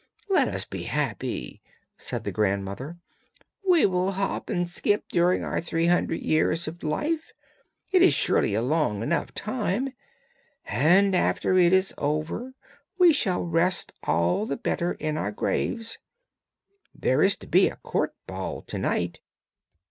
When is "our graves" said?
15.17-15.99